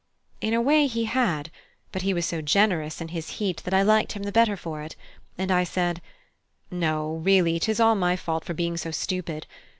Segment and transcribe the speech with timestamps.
[0.41, 1.51] In a way he had;
[1.91, 4.81] but he was so generous in his heat, that I liked him the better for
[4.81, 4.95] it,
[5.37, 6.01] and I said:
[6.71, 9.45] "No, really 'tis all my fault for being so stupid.